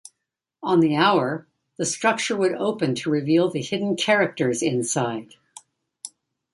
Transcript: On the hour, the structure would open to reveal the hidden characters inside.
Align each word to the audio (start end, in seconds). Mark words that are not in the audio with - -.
On 0.63 0.79
the 0.79 0.95
hour, 0.95 1.45
the 1.77 1.85
structure 1.85 2.35
would 2.35 2.55
open 2.55 2.95
to 2.95 3.11
reveal 3.11 3.51
the 3.51 3.61
hidden 3.61 3.95
characters 3.95 4.63
inside. 4.63 5.35